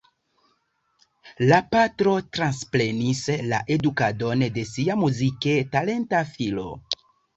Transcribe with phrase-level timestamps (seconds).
[1.49, 3.21] La patro transprenis
[3.53, 6.67] la edukadon de sia muzike talenta filo.